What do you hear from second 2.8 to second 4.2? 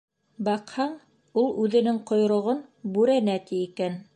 «бүрәнә» ти икән.